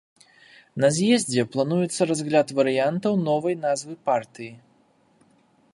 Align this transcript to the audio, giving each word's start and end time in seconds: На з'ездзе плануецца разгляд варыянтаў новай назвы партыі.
На 0.83 0.87
з'ездзе 0.95 1.43
плануецца 1.55 2.01
разгляд 2.11 2.47
варыянтаў 2.59 3.13
новай 3.29 3.55
назвы 3.69 3.93
партыі. 4.11 4.51